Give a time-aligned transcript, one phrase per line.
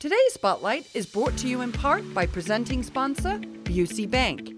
[0.00, 4.48] Today's Spotlight is brought to you in part by presenting sponsor Busey Bank.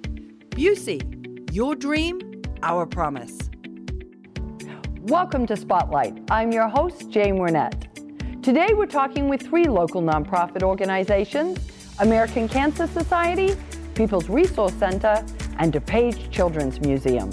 [0.50, 3.37] Busey, your dream, our promise.
[5.00, 6.16] Welcome to Spotlight.
[6.30, 7.88] I'm your host, Jane Wernette.
[8.44, 11.59] Today we're talking with three local nonprofit organizations
[11.98, 13.56] American Cancer Society,
[13.96, 15.27] People's Resource Center,
[15.59, 17.30] and DuPage Children's Museum.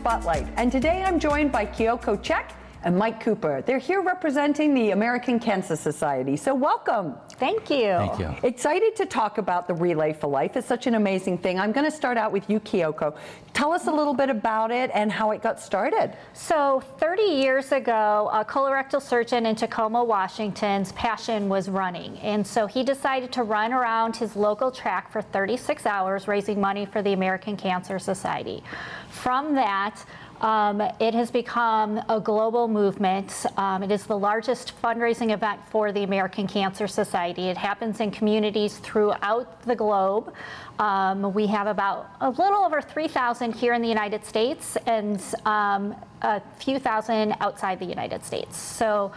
[0.00, 3.62] Spotlight, and today I'm joined by Kyoko Check and Mike Cooper.
[3.62, 6.36] They're here representing the American Cancer Society.
[6.36, 7.14] So, welcome.
[7.34, 7.96] Thank you.
[7.96, 8.34] Thank you.
[8.42, 10.56] Excited to talk about the Relay for Life.
[10.56, 11.58] It's such an amazing thing.
[11.58, 13.16] I'm going to start out with you, Kyoko.
[13.52, 16.16] Tell us a little bit about it and how it got started.
[16.32, 22.18] So, 30 years ago, a colorectal surgeon in Tacoma, Washington's passion was running.
[22.18, 26.86] And so he decided to run around his local track for 36 hours raising money
[26.86, 28.62] for the American Cancer Society.
[29.08, 30.04] From that,
[30.40, 33.46] um, it has become a global movement.
[33.56, 37.48] Um, it is the largest fundraising event for the American Cancer Society.
[37.48, 40.32] It happens in communities throughout the globe.
[40.78, 45.94] Um, we have about a little over 3,000 here in the United States and um,
[46.22, 48.56] a few thousand outside the United States.
[48.56, 49.12] So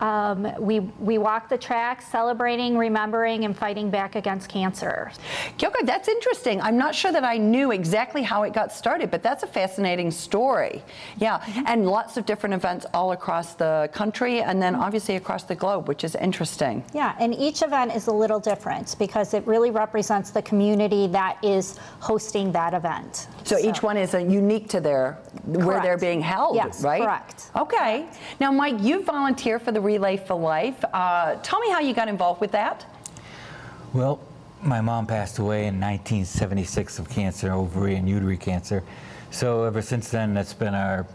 [0.00, 5.10] um, we, we walk the track celebrating, remembering, and fighting back against cancer.
[5.58, 6.60] Kyoko, that's interesting.
[6.60, 10.10] I'm not sure that I knew exactly how it got started, but that's a fascinating
[10.10, 10.82] story.
[11.18, 11.62] Yeah, mm-hmm.
[11.66, 15.88] and lots of different events all across the country and then obviously across the globe,
[15.88, 16.84] which is interesting.
[16.94, 21.38] Yeah, and each event is a little different because it really represents the community that
[21.42, 23.28] is hosting that event.
[23.44, 23.68] So, so.
[23.68, 25.66] each one is unique to their correct.
[25.66, 27.02] where they're being held, yes, right?
[27.02, 27.50] Correct.
[27.56, 28.02] Okay.
[28.02, 28.18] Correct.
[28.40, 30.84] Now, Mike, you volunteer for the Relay for Life.
[30.92, 32.84] Uh, tell me how you got involved with that.
[33.94, 34.20] Well,
[34.62, 38.82] my mom passed away in 1976 of cancer, ovary and uterine cancer.
[39.30, 41.06] So ever since then, that's been our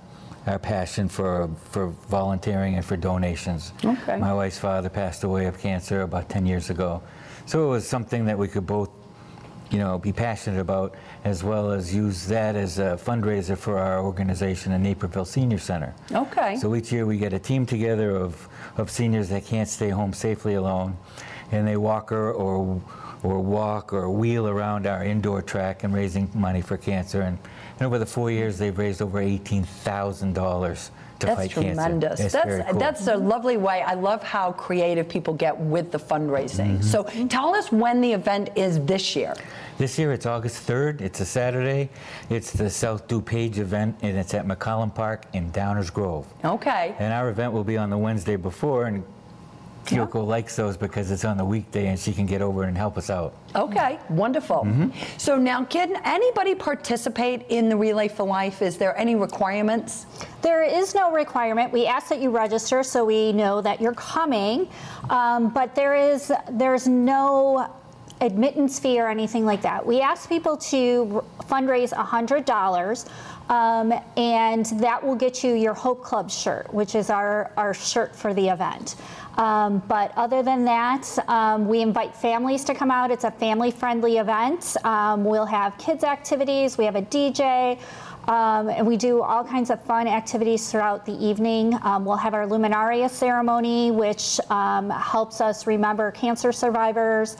[0.48, 3.74] our passion for for volunteering and for donations.
[3.84, 4.18] Okay.
[4.18, 7.04] My wife's father passed away of cancer about 10 years ago.
[7.46, 8.90] So it was something that we could both
[9.72, 14.04] you know, be passionate about, as well as use that as a fundraiser for our
[14.04, 15.96] organization, the Naperville Senior Center.
[16.12, 16.58] Okay.
[16.58, 20.14] So each year we get a team together of, of seniors that can't stay home
[20.14, 20.98] safely alone,
[21.52, 22.82] and they walk or, or,
[23.24, 27.22] or walk or wheel around our indoor track and raising money for cancer.
[27.22, 27.38] And,
[27.80, 30.90] and over the four years, they've raised over $18,000
[31.28, 32.20] that's tremendous.
[32.20, 32.80] That's that's, cool.
[32.80, 33.82] that's a lovely way.
[33.82, 36.80] I love how creative people get with the fundraising.
[36.80, 36.82] Mm-hmm.
[36.82, 39.34] So tell us when the event is this year.
[39.78, 41.02] This year it's August 3rd.
[41.02, 41.90] It's a Saturday.
[42.30, 46.28] It's the South DuPage event, and it's at McCollum Park in Downers Grove.
[46.46, 46.96] Okay.
[47.00, 49.04] And our event will be on the Wednesday before, and
[49.86, 50.20] Kyoko yeah.
[50.22, 53.10] likes those because it's on the weekday and she can get over and help us
[53.10, 53.34] out.
[53.56, 54.64] Okay, wonderful.
[54.64, 54.90] Mm-hmm.
[55.18, 58.62] So now, can anybody participate in the Relay for Life?
[58.62, 60.06] Is there any requirements?
[60.42, 61.72] There is no requirement.
[61.72, 64.68] We ask that you register so we know that you're coming,
[65.10, 67.70] um, but there is there's no
[68.22, 69.86] admittance fee or anything like that.
[69.86, 73.10] We ask people to fundraise $100.
[73.52, 78.16] Um, and that will get you your Hope Club shirt, which is our, our shirt
[78.16, 78.96] for the event.
[79.38, 83.12] Um, but other than that, um, we invite families to come out.
[83.12, 84.78] It's a family friendly event.
[84.86, 87.78] Um, we'll have kids' activities, we have a DJ.
[88.28, 91.76] Um, and we do all kinds of fun activities throughout the evening.
[91.82, 97.36] Um, we'll have our Luminaria ceremony, which um, helps us remember cancer survivors.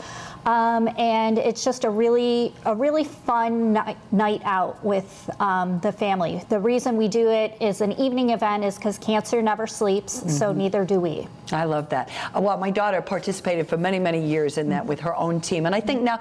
[0.46, 5.92] Um, and it's just a really a really fun night, night out with um, the
[5.92, 6.42] family.
[6.50, 10.30] The reason we do it is an evening event is because cancer never sleeps, mm-hmm.
[10.30, 11.28] so neither do we.
[11.52, 12.10] I love that.
[12.36, 15.66] Uh, well, my daughter participated for many many years in that with her own team,
[15.66, 16.20] and I think now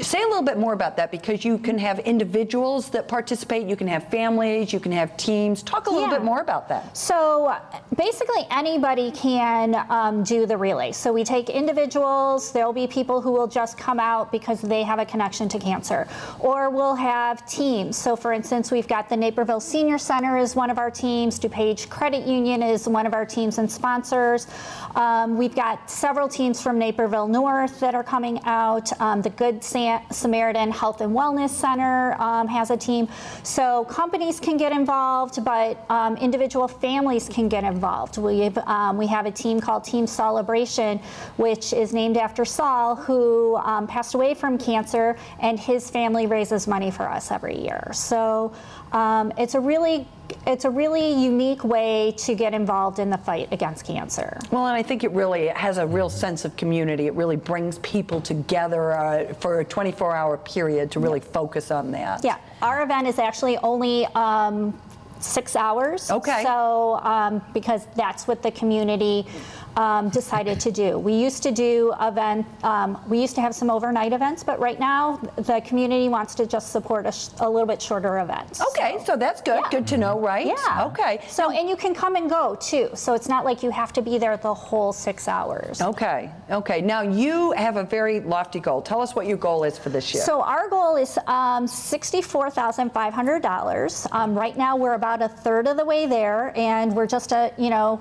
[0.00, 3.76] say a little bit more about that because you can have individuals that participate, you
[3.76, 5.62] can have families, you can have teams.
[5.62, 6.18] Talk a little yeah.
[6.18, 6.96] bit more about that.
[6.96, 7.56] So
[7.96, 10.92] basically, anybody can um, do the relay.
[10.92, 12.52] So we take individuals.
[12.52, 15.58] There will be people who will just come out because they have a connection to
[15.58, 16.06] cancer.
[16.40, 17.96] Or we'll have teams.
[17.96, 21.88] So, for instance, we've got the Naperville Senior Center is one of our teams, DuPage
[21.88, 24.46] Credit Union is one of our teams and sponsors.
[24.94, 28.92] Um, we've got several teams from Naperville North that are coming out.
[29.00, 33.08] Um, the Good Samaritan Health and Wellness Center um, has a team.
[33.42, 38.18] So, companies can get involved, but um, individual families can get involved.
[38.18, 40.98] We have, um, we have a team called Team Celebration,
[41.38, 46.26] which is named after Saul, who who um, passed away from cancer, and his family
[46.26, 47.90] raises money for us every year.
[47.92, 48.52] So
[48.92, 50.06] um, it's a really
[50.44, 54.40] it's a really unique way to get involved in the fight against cancer.
[54.50, 57.06] Well, and I think it really has a real sense of community.
[57.06, 62.24] It really brings people together uh, for a 24-hour period to really focus on that.
[62.24, 64.76] Yeah, our event is actually only um,
[65.20, 66.10] six hours.
[66.10, 66.42] Okay.
[66.42, 69.26] So, um, because that's what the community
[69.76, 70.98] um, decided to do.
[70.98, 72.46] We used to do event.
[72.64, 76.46] Um, we used to have some overnight events, but right now the community wants to
[76.46, 78.60] just support a, sh- a little bit shorter events.
[78.70, 79.60] Okay, so, that's good.
[79.62, 79.70] Yeah.
[79.70, 80.46] Good to know, right?
[80.46, 80.86] Yeah.
[80.86, 81.20] Okay.
[81.28, 82.88] So, and you can come and go too.
[82.94, 85.82] So it's not like you have to be there the whole six hours.
[85.82, 86.30] Okay.
[86.50, 86.80] Okay.
[86.80, 88.80] Now you have a very lofty goal.
[88.80, 90.22] Tell us what your goal is for this year.
[90.22, 94.06] So our goal is um, sixty-four thousand five hundred dollars.
[94.12, 97.52] Um, right now, we're about a third of the way there, and we're just a
[97.58, 98.00] you know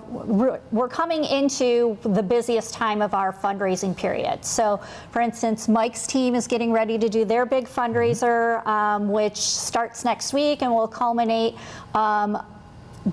[0.72, 1.65] we're coming into
[2.04, 4.44] the busiest time of our fundraising period.
[4.44, 4.80] So,
[5.12, 10.04] for instance, Mike's team is getting ready to do their big fundraiser, um, which starts
[10.04, 11.56] next week and will culminate.
[11.94, 12.44] Um,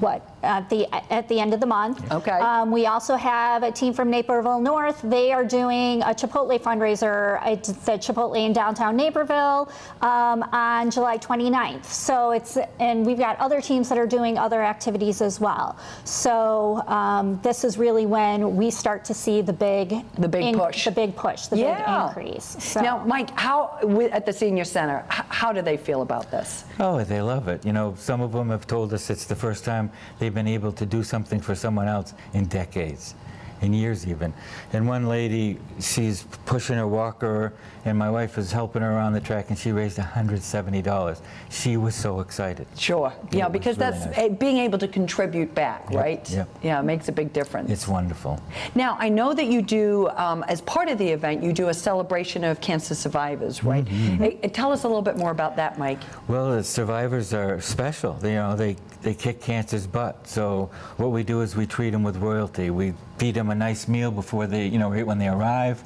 [0.01, 2.11] what at the at the end of the month.
[2.13, 2.31] Okay.
[2.31, 5.01] Um, we also have a team from Naperville North.
[5.03, 11.19] They are doing a Chipotle fundraiser at the Chipotle in downtown Naperville um, on July
[11.19, 11.85] 29th.
[11.85, 15.77] So it's and we've got other teams that are doing other activities as well.
[16.05, 20.85] So um, this is really when we start to see the big The big push.
[20.85, 22.09] the big push, the yeah.
[22.15, 22.57] big increase.
[22.63, 22.81] So.
[22.81, 23.79] Now, Mike, how
[24.13, 25.05] at the senior center?
[25.09, 26.65] How do they feel about this?
[26.79, 27.65] Oh, they love it.
[27.65, 30.73] You know, some of them have told us it's the first time they've been able
[30.73, 33.15] to do something for someone else in decades,
[33.63, 34.35] in years even.
[34.73, 37.53] And one lady, she's pushing her walker,
[37.85, 41.21] and my wife was helping her around the track, and she raised $170.
[41.51, 42.67] She was so excited.
[42.77, 43.13] Sure.
[43.31, 44.39] Yeah, because really that's nice.
[44.39, 46.31] being able to contribute back, Yep, right?
[46.31, 46.49] yep.
[46.63, 47.71] Yeah, it makes a big difference.
[47.71, 48.41] It's wonderful.
[48.75, 51.75] Now, I know that you do, um, as part of the event, you do a
[51.75, 53.85] celebration of cancer survivors, right?
[53.85, 54.23] Mm-hmm.
[54.25, 56.01] Eh, eh, tell us a little bit more about that, Mike.
[56.29, 58.15] Well, the survivors are special.
[58.15, 60.27] They, you know, they, they kick cancer's butt.
[60.27, 62.71] So what we do is we treat them with royalty.
[62.71, 65.85] We feed them a nice meal before they, you know, right when they arrive.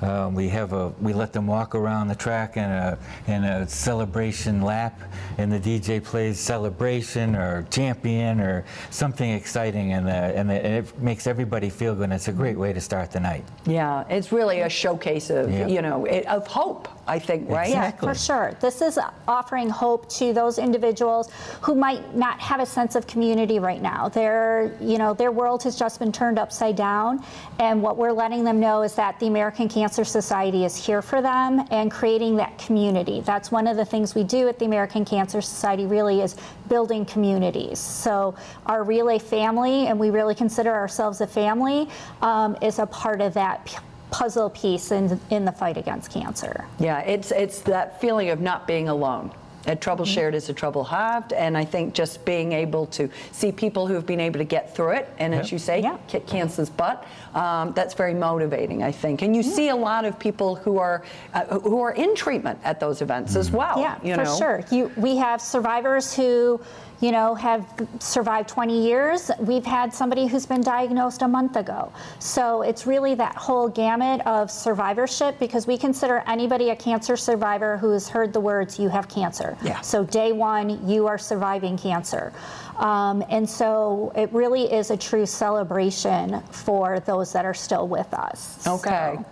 [0.00, 2.96] Uh, we have a, we let them walk around the track in a,
[3.26, 4.98] in a celebration lap,
[5.36, 10.86] and the DJ plays celebration or champion or something exciting, and, uh, and, the, and
[10.86, 12.04] it makes everybody feel good.
[12.04, 13.44] And it's a great way to start the night.
[13.66, 15.66] Yeah, it's really a showcase of, Yeah.
[15.66, 17.70] you know, eh, of hope, I think, right?
[17.70, 18.56] Yeah, for sure.
[18.60, 18.96] This is
[19.26, 21.28] offering hope to those individuals
[21.60, 24.08] who might not have a sense of community right now.
[24.08, 27.24] Their, you know, their world has just been turned upside down,
[27.58, 31.20] and what we're letting them know is that the American Cancer Society is here for
[31.20, 33.22] them and creating that community.
[33.22, 35.86] That's one of the things we do at the American Cancer Society.
[35.86, 36.36] Really, is
[36.68, 37.80] building communities.
[37.80, 38.36] So
[38.66, 41.88] our relay family, and we really consider ourselves a family,
[42.22, 43.82] um, is a part of that.
[44.10, 46.66] Puzzle piece in, in the fight against cancer.
[46.78, 49.30] Yeah, it's it's that feeling of not being alone.
[49.66, 50.14] A trouble Mm-hmm.
[50.14, 53.94] shared is a trouble halved, and I think just being able to see people who
[53.94, 55.98] have been able to get through it, and as you say, Yeah.
[56.08, 59.22] kick cancer's butt, um, that's very motivating, I think.
[59.22, 61.02] And you see a lot of people who are
[61.34, 63.78] uh, who are in treatment at those events as well.
[63.78, 64.64] Yeah, you for sure.
[64.70, 66.60] You, we have survivors who,
[67.00, 67.64] you know, have
[67.98, 69.30] survived 20 years.
[69.38, 71.92] We've had somebody who's been diagnosed a month ago.
[72.18, 77.76] So it's really that whole gamut of survivorship because we consider anybody a cancer survivor
[77.76, 79.49] who has heard the words, you have cancer.
[79.62, 79.80] Yeah.
[79.80, 82.32] So day one, you are surviving cancer.
[82.78, 88.12] Um, and so it really is a true celebration for those that are still with
[88.14, 88.66] us.
[88.66, 89.14] Okay.
[89.16, 89.24] So-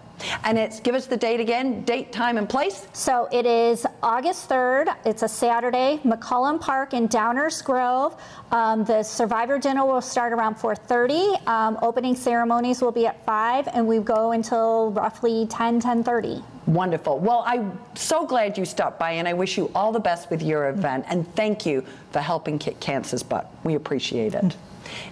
[0.42, 2.88] And it's give us the date again, date, time, and place.
[2.92, 4.88] So it is August 3rd.
[5.04, 8.16] It's a Saturday, McCollum Park in Downers Grove.
[8.50, 11.36] Um, the survivor dinner will start around 4:30.
[11.46, 16.42] Um, opening ceremonies will be at 5, and we go until roughly 10, 10:30.
[16.68, 17.18] Wonderful.
[17.18, 20.42] Well, I'm so glad you stopped by, and I wish you all the best with
[20.42, 21.06] your event.
[21.08, 23.50] And thank you for helping kick cancer's butt.
[23.64, 24.54] We appreciate it.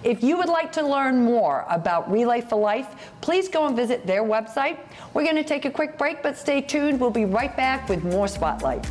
[0.05, 4.07] If you would like to learn more about Relay for Life, please go and visit
[4.07, 4.79] their website.
[5.15, 7.01] We're going to take a quick break, but stay tuned.
[7.01, 8.87] We'll be right back with more Spotlight.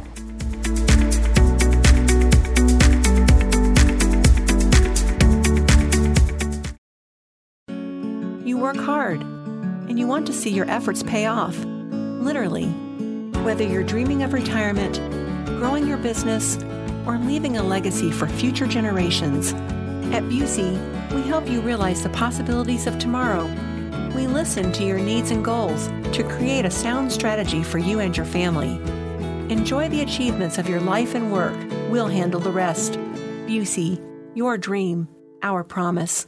[8.44, 11.64] You work hard, and you want to see your efforts pay off,
[12.26, 12.66] literally.
[13.44, 14.96] Whether you're dreaming of retirement,
[15.60, 16.58] growing your business,
[17.06, 19.54] or leaving a legacy for future generations,
[20.12, 20.74] at Busey,
[21.14, 23.46] we help you realize the possibilities of tomorrow.
[24.16, 28.18] We listen to your needs and goals to create a sound strategy for you and
[28.18, 28.80] your family.
[29.54, 31.56] Enjoy the achievements of your life and work.
[31.92, 32.94] We'll handle the rest.
[33.46, 34.02] Busey,
[34.34, 35.08] your dream,
[35.44, 36.26] our promise.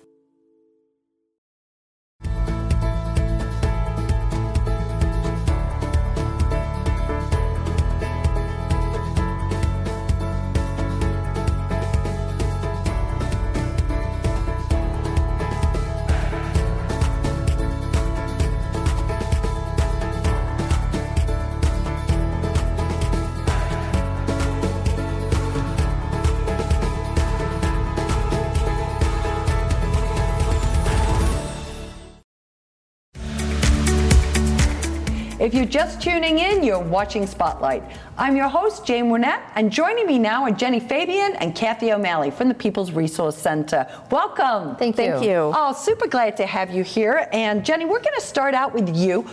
[35.47, 37.81] If you're just tuning in, you're watching Spotlight.
[38.17, 42.31] I'm your host, Jane Wernette, and joining me now are Jenny Fabian and Kathy O'Malley
[42.31, 43.87] from the People's Resource Center.
[44.11, 44.75] Welcome.
[44.75, 45.03] Thank you.
[45.05, 45.53] Thank you.
[45.55, 47.29] Oh, super glad to have you here.
[47.31, 49.25] And Jenny, we're going to start out with you.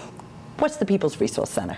[0.58, 1.76] What's the People's Resource Center?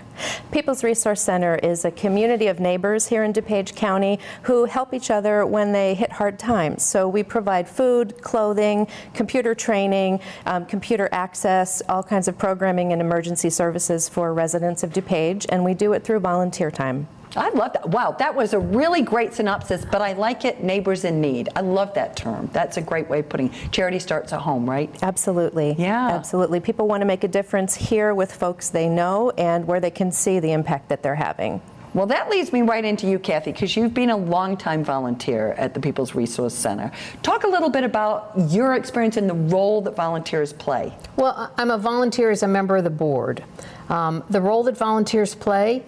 [0.51, 5.09] People's Resource Center is a community of neighbors here in DuPage County who help each
[5.09, 6.83] other when they hit hard times.
[6.83, 13.01] So we provide food, clothing, computer training, um, computer access, all kinds of programming and
[13.01, 17.07] emergency services for residents of DuPage, and we do it through volunteer time.
[17.35, 17.89] I love that.
[17.89, 21.49] Wow, that was a really great synopsis, but I like it neighbors in need.
[21.55, 22.49] I love that term.
[22.53, 23.71] That's a great way of putting it.
[23.71, 24.89] charity starts at home, right?
[25.03, 25.75] Absolutely.
[25.77, 26.07] Yeah.
[26.07, 26.59] Absolutely.
[26.59, 30.11] People want to make a difference here with folks they know and where they can
[30.11, 31.61] see the impact that they're having.
[31.93, 35.73] Well, that leads me right into you, Kathy, because you've been a longtime volunteer at
[35.73, 36.91] the People's Resource Center.
[37.23, 40.93] Talk a little bit about your experience and the role that volunteers play.
[41.15, 43.43] Well, I'm a volunteer as a member of the board.
[43.89, 45.83] Um, the role that volunteers play,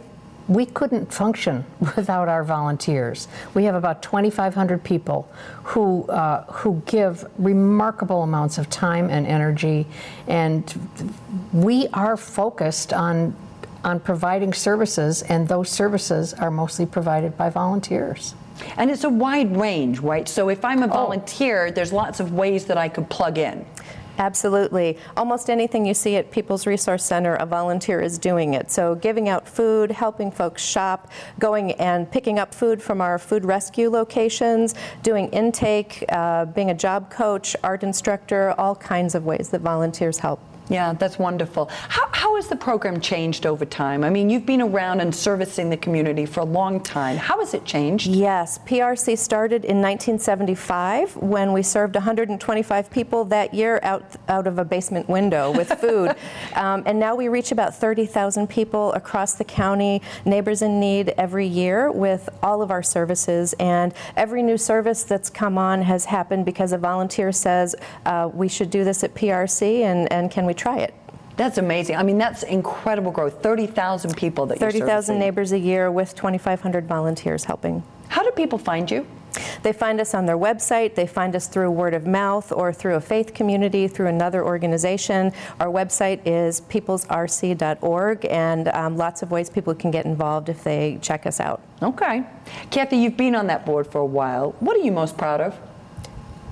[0.50, 1.64] we couldn't function
[1.96, 3.28] without our volunteers.
[3.54, 5.32] We have about 2,500 people
[5.64, 9.86] who uh, who give remarkable amounts of time and energy,
[10.28, 10.64] and
[11.54, 13.36] we are focused on
[13.84, 18.34] on providing services, and those services are mostly provided by volunteers.
[18.76, 20.28] And it's a wide range, right?
[20.28, 23.66] So if I'm a volunteer, there's lots of ways that I could plug in.
[24.20, 24.98] Absolutely.
[25.16, 28.70] Almost anything you see at People's Resource Center, a volunteer is doing it.
[28.70, 31.10] So, giving out food, helping folks shop,
[31.40, 36.74] going and picking up food from our food rescue locations, doing intake, uh, being a
[36.74, 40.42] job coach, art instructor, all kinds of ways that volunteers help.
[40.70, 41.66] Yeah, that's wonderful.
[41.90, 44.04] How, how has the program changed over time?
[44.04, 47.18] I mean, you've been around and servicing the community for a long time.
[47.18, 48.06] How has it changed?
[48.06, 54.60] Yes, PRC started in 1975 when we served 125 people that year out, out of
[54.60, 56.16] a basement window with food.
[56.54, 61.48] um, and now we reach about 30,000 people across the county, neighbors in need every
[61.48, 63.54] year with all of our services.
[63.60, 68.48] And every new service that's come on has happened because a volunteer says, uh, we
[68.48, 70.94] should do this at PRC and, and can we try it?
[71.38, 71.96] That's amazing.
[71.96, 73.42] I mean, that's incredible growth.
[73.42, 77.82] 30,000 people that you're 30,000 neighbors a year with 2,500 volunteers helping.
[78.10, 79.08] How do people find you?
[79.62, 82.96] They find us on their website, they find us through word of mouth or through
[82.96, 85.32] a faith community, through another organization.
[85.60, 90.98] Our website is peoplesrc.org, and um, lots of ways people can get involved if they
[91.02, 91.62] check us out.
[91.82, 92.24] Okay.
[92.72, 94.56] Kathy, you've been on that board for a while.
[94.60, 95.58] What are you most proud of?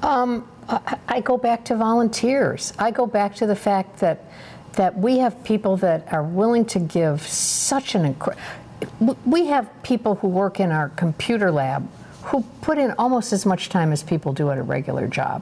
[0.03, 2.73] Um, I, go back to volunteers.
[2.77, 4.25] I go back to the fact that
[4.73, 9.17] that we have people that are willing to give such an incredible.
[9.25, 11.89] We have people who work in our computer lab
[12.21, 15.41] who put in almost as much time as people do at a regular job.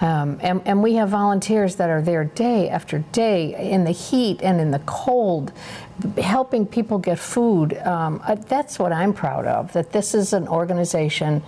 [0.00, 4.40] Um, and, and we have volunteers that are there day after day in the heat
[4.42, 5.52] and in the cold,
[6.16, 7.76] helping people get food.
[7.78, 11.42] Um, uh, that's what I'm proud of, that this is an organization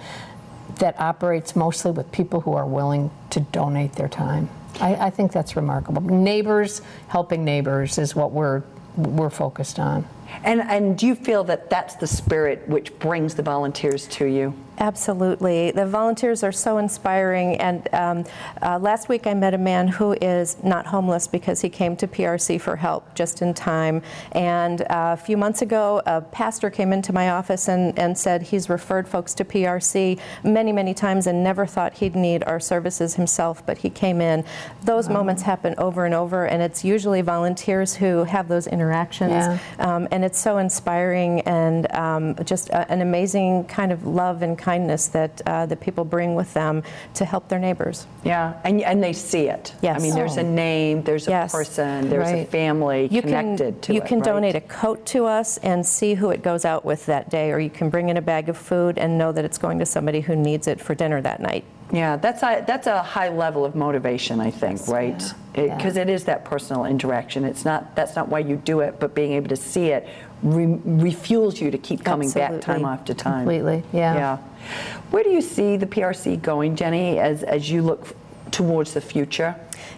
[0.76, 4.48] that operates mostly with people who are willing to donate their time.
[4.80, 6.02] I, I think that's remarkable.
[6.02, 8.62] Neighbors helping neighbors is what we're
[8.96, 10.06] we're focused on.
[10.44, 14.54] And, and do you feel that that's the spirit which brings the volunteers to you?
[14.78, 15.70] Absolutely.
[15.70, 17.56] The volunteers are so inspiring.
[17.56, 18.24] And um,
[18.62, 22.08] uh, last week I met a man who is not homeless because he came to
[22.08, 24.02] PRC for help just in time.
[24.32, 28.42] And uh, a few months ago, a pastor came into my office and, and said
[28.42, 33.14] he's referred folks to PRC many, many times and never thought he'd need our services
[33.14, 34.44] himself, but he came in.
[34.84, 35.14] Those wow.
[35.14, 39.30] moments happen over and over, and it's usually volunteers who have those interactions.
[39.30, 39.58] Yeah.
[39.78, 44.58] Um, and it's so inspiring and um, just a, an amazing kind of love and
[44.58, 46.82] kindness that uh, that people bring with them
[47.14, 48.06] to help their neighbors.
[48.24, 49.74] Yeah, and and they see it.
[49.82, 49.98] Yes.
[49.98, 51.52] I mean, there's a name, there's a Yes.
[51.52, 54.02] person, there's a family You connected can to you it.
[54.02, 54.24] You can right?
[54.26, 57.58] donate a coat to us and see who it goes out with that day, or
[57.58, 60.20] you can bring in a bag of food and know that it's going to somebody
[60.20, 61.64] who needs it for dinner that night.
[61.92, 65.22] Yeah, that's a, that's a high level of motivation, I think, right?
[65.54, 65.76] yeah.
[65.76, 67.44] Because it is that personal interaction.
[67.44, 70.08] It's not that's not why you do it, but being able to see it
[70.42, 73.40] re- refuels you to keep coming back time after time.
[73.44, 74.14] Completely, yeah.
[74.14, 74.36] Yeah.
[75.10, 78.14] Where do you see the PRC going, Jenny, as as you look f-
[78.50, 79.54] towards the future?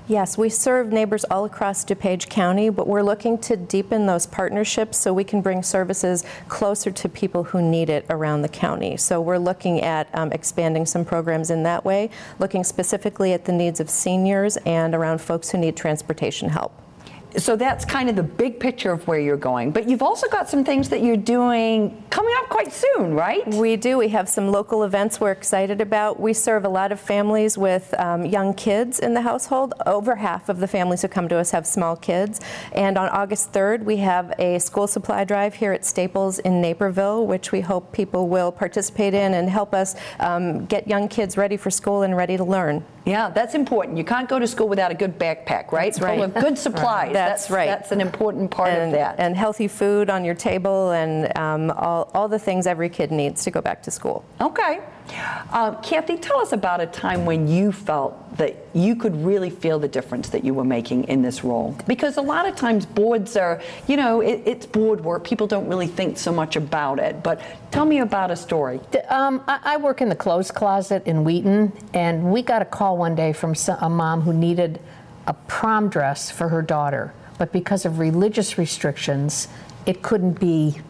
[0.06, 4.98] Yes, we serve neighbors all across DuPage County, but we're looking to deepen those partnerships
[4.98, 8.98] so we can bring services closer to people who need it around the county.
[8.98, 13.52] So we're looking at um, expanding some programs in that way, looking specifically at the
[13.52, 16.83] needs of seniors and around folks who need transportation help.
[17.36, 19.70] So that's kind of the big picture of where you're going.
[19.72, 23.46] But you've also got some things that you're doing coming up quite soon, right?
[23.54, 23.98] We do.
[23.98, 26.20] We have some local events we're excited about.
[26.20, 29.74] We serve a lot of families with um, young kids in the household.
[29.86, 32.40] Over half of the families who come to us have small kids.
[32.72, 37.26] And on August 3rd, we have a school supply drive here at Staples in Naperville,
[37.26, 41.56] which we hope people will participate in and help us um, get young kids ready
[41.56, 42.84] for school and ready to learn.
[43.04, 43.98] Yeah, that's important.
[43.98, 45.92] You can't go to school without a good backpack, right?
[45.92, 46.16] That's right.
[46.16, 47.12] Full of good supplies.
[47.12, 47.66] That's right.
[47.66, 49.16] That's an important part and, of that.
[49.18, 53.44] And healthy food on your table and um, all, all the things every kid needs
[53.44, 54.24] to go back to school.
[54.40, 54.80] Okay.
[55.08, 59.78] Uh, Kathy, tell us about a time when you felt that you could really feel
[59.78, 61.76] the difference that you were making in this role.
[61.86, 65.24] Because a lot of times boards are, you know, it, it's board work.
[65.24, 67.22] People don't really think so much about it.
[67.22, 68.80] But tell me about a story.
[69.08, 72.96] Um, I, I work in the clothes closet in Wheaton, and we got a call
[72.96, 74.80] one day from a mom who needed
[75.26, 77.14] a prom dress for her daughter.
[77.38, 79.48] But because of religious restrictions,
[79.86, 80.80] it couldn't be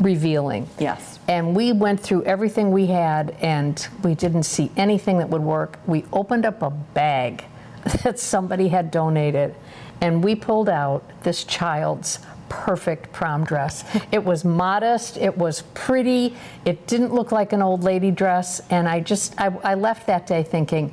[0.00, 0.68] revealing.
[0.78, 1.18] Yes.
[1.28, 5.78] And we went through everything we had and we didn't see anything that would work.
[5.86, 7.44] We opened up a bag
[8.04, 9.54] that somebody had donated
[10.00, 13.84] and we pulled out this child's perfect prom dress.
[14.12, 18.60] it was modest, it was pretty, it didn't look like an old lady dress.
[18.70, 20.92] And I just, I, I left that day thinking,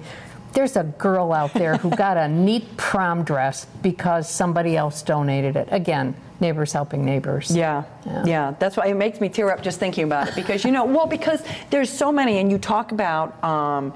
[0.54, 5.56] there's a girl out there who got a neat prom dress because somebody else donated
[5.56, 5.68] it.
[5.72, 7.50] Again, neighbors helping neighbors.
[7.50, 10.64] Yeah, yeah, yeah, That's why it makes me tear up just thinking about it because
[10.64, 13.94] you know, well, because there's so many, and you talk about um,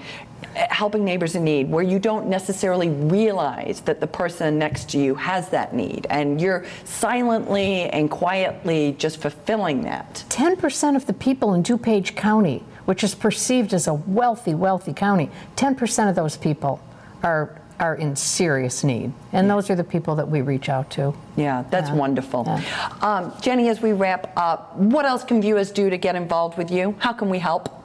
[0.55, 5.13] helping neighbors in need where you don't necessarily realize that the person next to you
[5.13, 10.23] has that need, and you're silently and quietly just fulfilling that.
[10.29, 15.29] 10% of the people in DuPage County which is perceived as a wealthy, wealthy county,
[15.57, 16.79] 10% of those people
[17.21, 19.13] are are in serious need.
[19.31, 21.13] And those are the people that we reach out to.
[21.35, 21.95] Yeah, that's yeah.
[21.95, 22.43] wonderful.
[22.47, 22.93] Yeah.
[23.01, 26.71] Um, Jenny, as we wrap up, what else can viewers do to get involved with
[26.71, 26.95] you?
[26.99, 27.76] How can we help?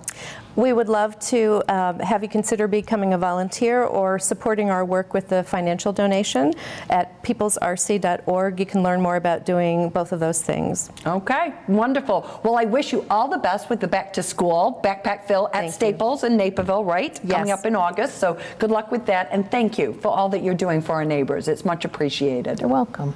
[0.55, 5.15] We would love to um, have you consider becoming a volunteer or supporting our work
[5.15, 6.53] with a financial donation
[6.91, 8.61] at peoplesrc.org.
[8.61, 10.91] You can learn more about doing both of those things.
[11.07, 12.41] Okay, wonderful.
[12.43, 15.63] Well, I wish you all the best with the back to school backpack fill at
[15.63, 16.29] thank Staples you.
[16.29, 17.19] in Naperville, right?
[17.25, 17.39] Yes.
[17.39, 18.19] Coming up in August.
[18.19, 19.29] So good luck with that.
[19.33, 21.49] And thank you for all that you're doing for our neighbors.
[21.49, 22.61] It's much appreciated.
[22.61, 23.15] You're welcome.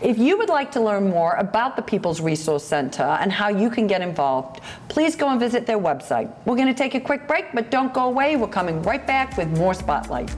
[0.00, 3.70] If you would like to learn more about the People's Resource Center and how you
[3.70, 6.32] can get involved, please go and visit their website.
[6.44, 8.36] We're going to take a quick break, but don't go away.
[8.36, 10.30] We're coming right back with more Spotlight.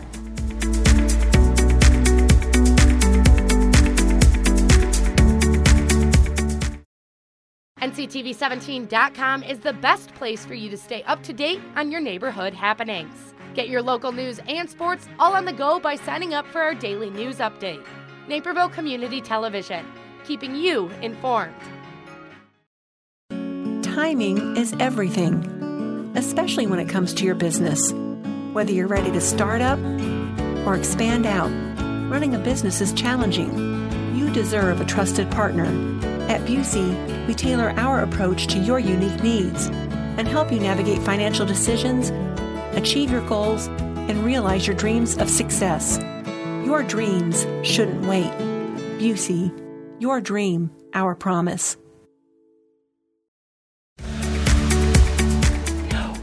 [7.84, 12.54] NCTV17.com is the best place for you to stay up to date on your neighborhood
[12.54, 13.34] happenings.
[13.54, 16.74] Get your local news and sports all on the go by signing up for our
[16.74, 17.84] daily news update.
[18.26, 19.84] Naperville Community Television,
[20.24, 21.54] keeping you informed.
[23.82, 27.92] Timing is everything, especially when it comes to your business.
[28.54, 29.78] Whether you're ready to start up
[30.66, 31.50] or expand out,
[32.10, 33.52] running a business is challenging.
[34.16, 35.66] You deserve a trusted partner.
[36.28, 39.66] At Busey, we tailor our approach to your unique needs
[40.16, 42.08] and help you navigate financial decisions,
[42.74, 45.98] achieve your goals, and realize your dreams of success.
[46.74, 48.32] Your dreams shouldn't wait.
[48.98, 49.52] Busey,
[50.00, 51.76] your dream, our promise.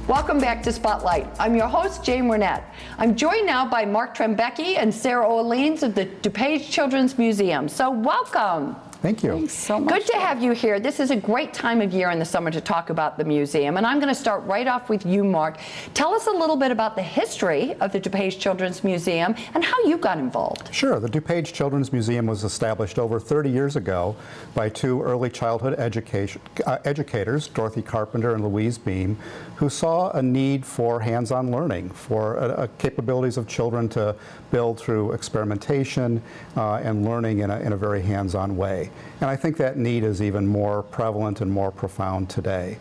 [0.09, 1.29] Welcome back to Spotlight.
[1.39, 2.65] I'm your host, Jane Wernette.
[2.97, 7.69] I'm joined now by Mark Trembecki and Sarah Orleans of the DuPage Children's Museum.
[7.69, 8.75] So, welcome.
[9.01, 9.31] Thank you.
[9.31, 9.91] Thanks so much.
[9.95, 10.79] Good to have you here.
[10.79, 13.77] This is a great time of year in the summer to talk about the museum.
[13.77, 15.57] And I'm going to start right off with you, Mark.
[15.95, 19.83] Tell us a little bit about the history of the DuPage Children's Museum and how
[19.85, 20.71] you got involved.
[20.71, 20.99] Sure.
[20.99, 24.15] The DuPage Children's Museum was established over 30 years ago
[24.53, 29.17] by two early childhood education, uh, educators, Dorothy Carpenter and Louise Beam,
[29.55, 34.15] who saw a need for hands-on learning, for uh, uh, capabilities of children to
[34.51, 36.21] build through experimentation
[36.55, 38.90] uh, and learning in a, in a very hands-on way.
[39.19, 42.77] And I think that need is even more prevalent and more profound today.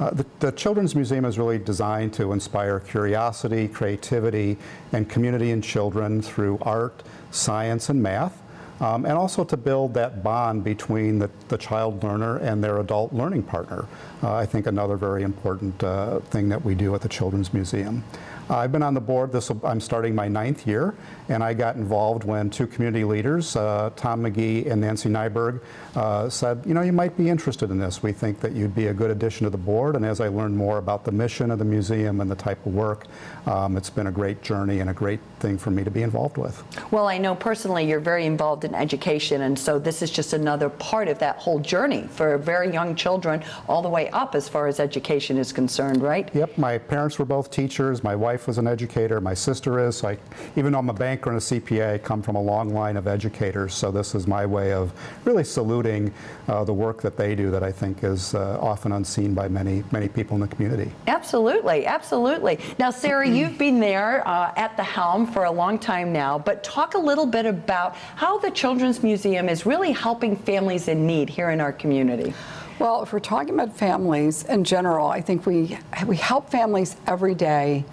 [0.00, 4.56] Uh, the, the, Children's Museum is really designed to inspire curiosity, creativity,
[4.92, 8.42] and community in children through art, science, and math,
[8.80, 13.12] um, and also to build that bond between the, the child learner and their adult
[13.12, 13.84] learning partner.
[14.20, 18.02] Uh, I think another very important uh, thing that we do at the Children's Museum.
[18.50, 20.94] I've been on the board, this will, I'm starting my ninth year,
[21.28, 25.60] and I got involved when two community leaders, uh, Tom McGee and Nancy Nyberg,
[25.96, 28.02] uh, said, you know, you might be interested in this.
[28.02, 29.96] We think that you'd be a good addition to the board.
[29.96, 32.74] And as I learned more about the mission of the museum and the type of
[32.74, 33.06] work,
[33.46, 36.36] um, it's been a great journey and a great thing for me to be involved
[36.36, 36.62] with.
[36.90, 40.68] Well, I know personally you're very involved in education, and so this is just another
[40.68, 44.66] part of that whole journey for very young children, all the way up as far
[44.66, 46.28] as education is concerned, right?
[46.34, 48.02] Yep, my parents were both teachers.
[48.02, 49.20] My wife was an educator.
[49.20, 49.98] My sister is.
[49.98, 50.18] So I,
[50.56, 53.06] even though I'm a banker and a CPA, I come from a long line of
[53.06, 53.74] educators.
[53.74, 54.92] So this is my way of
[55.24, 56.12] really saluting
[56.48, 59.84] uh, the work that they do that I think is uh, often unseen by many,
[59.92, 60.90] many people in the community.
[61.06, 62.58] Absolutely, absolutely.
[62.78, 66.62] Now, Sarah, you've been there uh, at the helm for a long time now, but
[66.64, 71.28] talk a little bit about how the Children's Museum is really helping families in need
[71.28, 72.34] here in our community.
[72.78, 77.34] Well, if we're talking about families in general, I think we, we help families every
[77.34, 77.84] day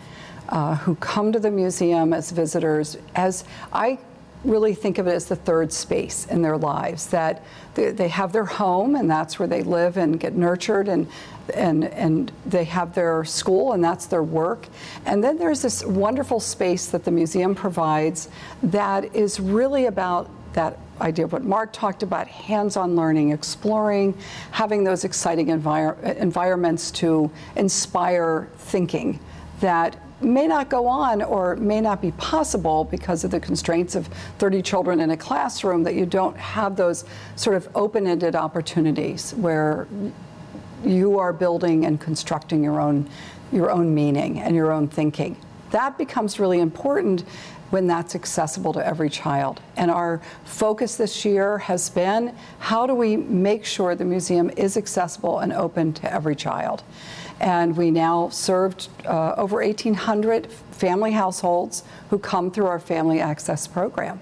[0.52, 2.98] uh, who come to the museum as visitors.
[3.16, 4.00] As I
[4.44, 7.44] really think of it as the third space in their lives, that
[7.76, 11.08] they, have their home and that's where they live and get nurtured and
[11.54, 14.68] and, and they have their school and that's their work.
[15.06, 18.30] And then there's this wonderful space that the museum provides
[18.64, 24.18] that is really about that idea of what Mark talked about hands on learning, exploring,
[24.52, 29.20] having those exciting envir environments to inspire thinking
[29.60, 34.08] that may not go on or may not be possible because of the constraints of
[34.40, 37.06] 30 children in a classroom that you don't have those
[37.36, 39.88] sort of open-ended opportunities where
[40.84, 43.08] you are building and constructing your own
[43.52, 45.36] your own meaning and your own thinking.
[45.72, 47.22] That becomes really important
[47.70, 49.62] when that's accessible to every child.
[49.78, 54.78] And our focus this year has been how do we make sure the museum is
[54.78, 56.84] accessible and open to every child?
[57.42, 63.68] And we now served uh, over 1,800 family households who come through our Family Access
[63.68, 64.20] Program.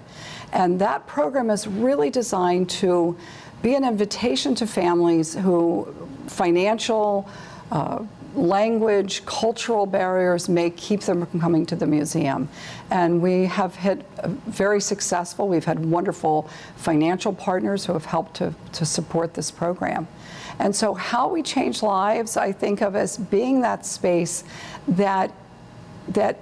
[0.54, 3.16] And that program is really designed to
[3.60, 5.94] be an invitation to families who
[6.28, 7.28] financial,
[7.70, 8.04] uh,
[8.34, 12.48] language, cultural barriers may keep them from coming to the museum.
[12.90, 14.02] And we have hit
[14.46, 15.46] very successful.
[15.46, 20.08] We've had wonderful financial partners who have helped to, to support this program.
[20.60, 24.44] And so, how we change lives, I think of as being that space
[24.86, 25.32] that
[26.08, 26.38] that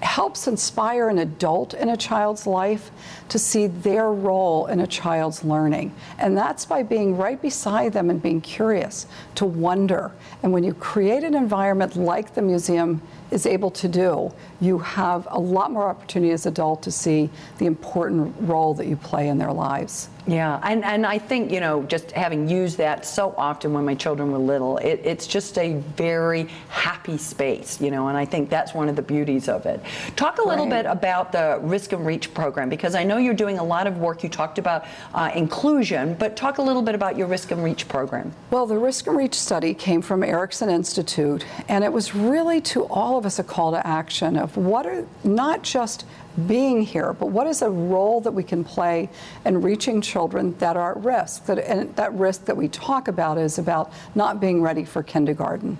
[0.00, 2.90] helps inspire an adult in a child's life
[3.28, 5.94] to see their role in a child's learning.
[6.18, 10.10] And that's by being right beside them and being curious, to wonder.
[10.42, 15.28] And when you create an environment like the museum is able to do, you have
[15.30, 19.38] a lot more opportunity as adult to see the important role that you play in
[19.38, 20.08] their lives.
[20.26, 23.94] Yeah, and, and I think, you know, just having used that so often when my
[23.94, 28.48] children were little, it, it's just a very happy space, you know, and I think
[28.48, 29.80] that's one of the beauties of it.
[30.14, 30.84] Talk a little right.
[30.84, 33.98] bit about the Risk and Reach program because I know you're doing a lot of
[33.98, 34.22] work.
[34.22, 37.88] You talked about uh, inclusion, but talk a little bit about your Risk and Reach
[37.88, 38.32] program.
[38.50, 42.84] Well, the Risk and Reach study came from Erikson Institute, and it was really to
[42.84, 46.04] all of us a call to action of what are not just
[46.46, 49.08] being here, but what is a role that we can play
[49.44, 51.46] in reaching children that are at risk?
[51.46, 55.78] That, and that risk that we talk about is about not being ready for kindergarten.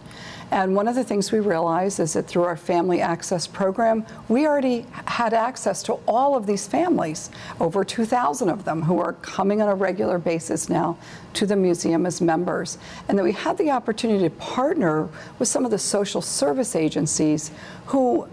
[0.53, 4.47] And one of the things we realized is that through our family access program, we
[4.47, 9.63] already had access to all of these families, over 2,000 of them, who are coming
[9.63, 10.99] on a regular basis now
[11.33, 12.77] to the museum as members.
[13.09, 17.51] And that we had the opportunity to partner with some of the social service agencies
[17.87, 18.29] who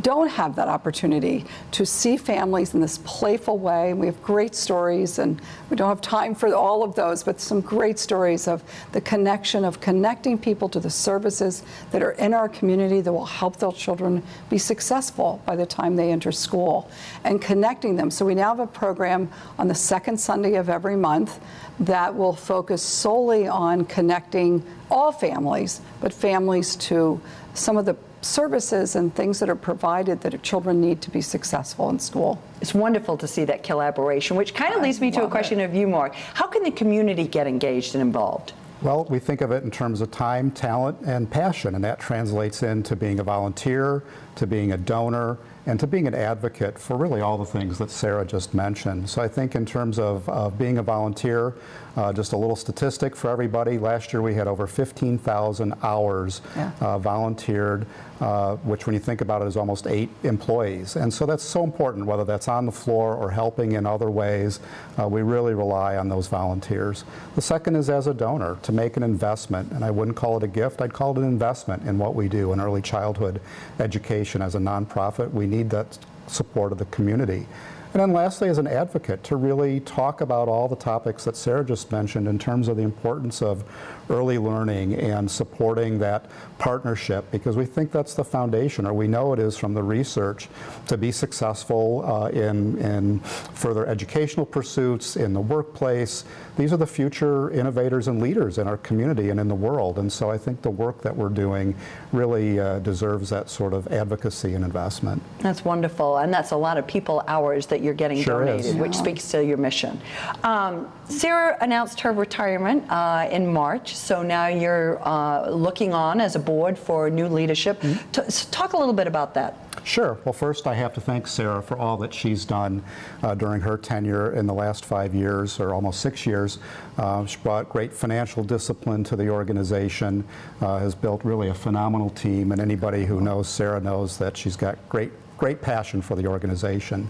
[0.00, 3.94] don't have that opportunity to see families in this playful way.
[3.94, 7.60] We have great stories, and we don't have time for all of those, but some
[7.60, 12.48] great stories of the connection of connecting people to the services that are in our
[12.48, 16.90] community that will help their children be successful by the time they enter school
[17.24, 18.10] and connecting them.
[18.10, 21.40] So we now have a program on the second Sunday of every month
[21.80, 27.20] that will focus solely on connecting all families, but families to
[27.54, 31.90] some of the services and things that are provided that children need to be successful
[31.90, 32.40] in school.
[32.60, 35.64] It's wonderful to see that collaboration, which kind of leads me to a question it.
[35.64, 36.14] of you, Mark.
[36.14, 38.52] How can the community get engaged and involved?
[38.80, 42.62] Well, we think of it in terms of time, talent, and passion, and that translates
[42.62, 44.04] into being a volunteer,
[44.36, 45.36] to being a donor,
[45.68, 49.08] and to being an advocate for really all the things that Sarah just mentioned.
[49.08, 51.54] So I think in terms of, of being a volunteer,
[51.98, 53.76] uh, just a little statistic for everybody.
[53.76, 56.70] Last year we had over 15,000 hours yeah.
[56.80, 57.86] uh, volunteered,
[58.20, 60.94] uh, which when you think about it is almost eight employees.
[60.94, 64.60] And so that's so important, whether that's on the floor or helping in other ways.
[64.96, 67.04] Uh, we really rely on those volunteers.
[67.34, 70.44] The second is as a donor to make an investment, and I wouldn't call it
[70.44, 73.40] a gift, I'd call it an investment in what we do in early childhood
[73.80, 75.32] education as a nonprofit.
[75.32, 77.46] We need that support of the community.
[77.94, 81.64] And then lastly, as an advocate, to really talk about all the topics that Sarah
[81.64, 83.64] just mentioned in terms of the importance of
[84.10, 86.26] early learning and supporting that
[86.58, 90.48] partnership because we think that's the foundation, or we know it is from the research,
[90.86, 96.24] to be successful uh, in, in further educational pursuits, in the workplace.
[96.56, 99.98] These are the future innovators and leaders in our community and in the world.
[99.98, 101.74] And so I think the work that we're doing
[102.12, 105.22] really uh, deserves that sort of advocacy and investment.
[105.38, 106.18] That's wonderful.
[106.18, 108.74] And that's a lot of people hours that you're getting Sure donated, is.
[108.74, 110.00] which speaks to your mission.
[110.42, 116.36] Um, Sarah announced her retirement uh, in March, so now you're uh, looking on as
[116.36, 117.80] a board for new leadership.
[118.12, 119.56] T- s- talk a little bit about that.
[119.84, 120.18] Sure.
[120.24, 122.82] Well, first, I have to thank Sarah for all that she's done
[123.22, 126.58] uh, during her tenure in the last five years, or almost six years.
[126.98, 130.24] Uh, she brought great financial discipline to the organization,
[130.60, 134.56] uh, has built really a phenomenal team, and anybody who knows Sarah knows that she's
[134.56, 137.08] got great, great passion for the organization.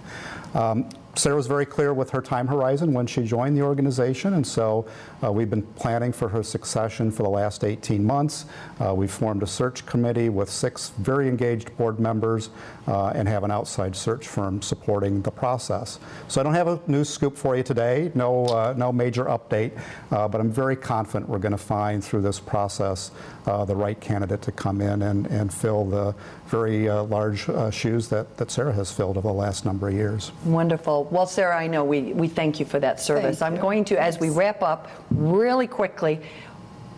[0.55, 0.88] Um,
[1.19, 4.87] Sarah was very clear with her time horizon when she joined the organization, and so
[5.25, 8.47] uh, we've been planning for her succession for the last 18 months.
[8.81, 12.51] Uh, we formed a search committee with six very engaged board members
[12.87, 15.99] uh, and have an outside search firm supporting the process.
[16.29, 19.77] So I don't have a news scoop for you today, no, uh, no major update,
[20.13, 23.11] uh, but I'm very confident we're going to find through this process
[23.47, 26.15] uh, the right candidate to come in and, and fill the
[26.47, 30.31] very uh, large shoes that, that Sarah has filled over the last number of years.
[30.45, 31.08] Wonderful.
[31.11, 33.40] Well, Sarah, I know we, we thank you for that service.
[33.40, 36.21] I'm going to, as we wrap up, really quickly,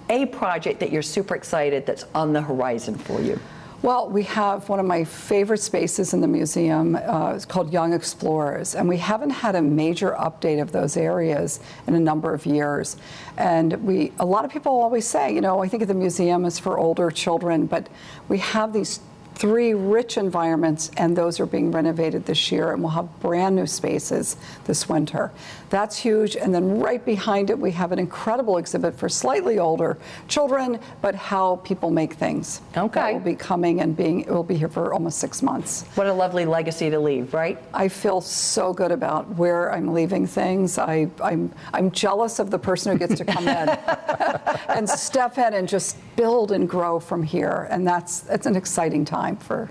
[0.09, 3.39] a project that you're super excited that's on the horizon for you.
[3.83, 6.97] Well, we have one of my favorite spaces in the museum.
[6.97, 11.61] Uh, it's called Young Explorers, and we haven't had a major update of those areas
[11.87, 12.99] in a number of years.
[13.39, 16.45] And we, a lot of people always say, you know, I think of the museum
[16.45, 17.89] as for older children, but
[18.29, 19.01] we have these
[19.41, 23.67] three rich environments, and those are being renovated this year, and we'll have brand new
[23.67, 25.33] spaces this winter.
[25.71, 26.37] That's huge.
[26.37, 29.97] And then right behind it, we have an incredible exhibit for slightly older
[30.29, 32.61] children, but how people make things.
[32.77, 33.01] Okay.
[33.01, 35.85] That will be coming and being, it will be here for almost six months.
[35.95, 37.59] What a lovely legacy to leave, right?
[37.73, 40.77] I feel so good about where I'm leaving things.
[40.77, 43.69] I, I'm, I'm jealous of the person who gets to come in
[44.69, 47.69] and step in and just build and grow from here.
[47.71, 49.71] And that's, it's an exciting time for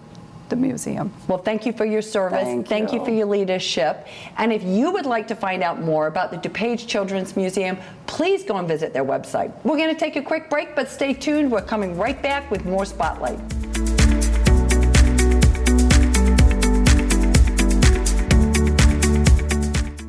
[0.49, 1.13] the museum.
[1.27, 2.67] Well, thank you for your service.
[2.67, 3.05] Thank you you.
[3.05, 4.07] for your leadership.
[4.37, 8.43] And if you would like to find out more about the DuPage Children's Museum, please
[8.43, 9.53] go and visit their website.
[9.63, 11.51] We're going to take a quick break, but stay tuned.
[11.51, 13.39] We're coming right back with more Spotlight.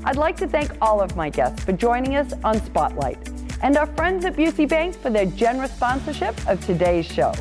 [0.02, 3.30] I'd like to thank all of my guests for joining us on Spotlight
[3.62, 7.32] and our friends at Busey Bank for their generous sponsorship of today's show.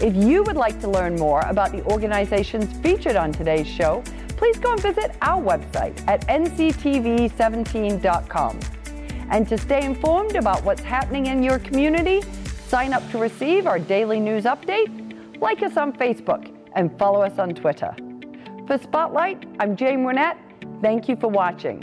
[0.00, 4.56] If you would like to learn more about the organizations featured on today's show, please
[4.58, 8.60] go and visit our website at nctv17.com.
[9.30, 12.22] And to stay informed about what's happening in your community,
[12.68, 17.40] sign up to receive our daily news update, like us on Facebook, and follow us
[17.40, 17.92] on Twitter.
[18.68, 20.36] For Spotlight, I'm Jane Winnett.
[20.80, 21.82] Thank you for watching.